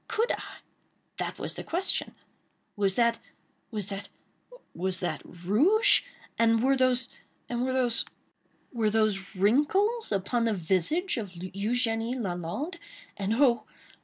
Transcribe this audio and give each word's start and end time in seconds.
—could 0.07 0.31
I?—that 0.31 1.37
was 1.37 1.53
the 1.53 1.63
question. 1.63 2.15
Was 2.75 2.95
that—was 2.95 3.85
that—was 3.89 4.99
that 4.99 5.21
rouge? 5.23 6.01
And 6.39 6.63
were 6.63 6.75
those—and 6.75 7.63
were 7.63 7.71
those—were 7.73 8.89
those 8.89 9.35
wrinkles, 9.35 10.11
upon 10.11 10.45
the 10.45 10.55
visage 10.55 11.17
of 11.17 11.27
Eugénie 11.33 12.15
Lalande? 12.15 12.79
And 13.15 13.35
oh! 13.35 13.65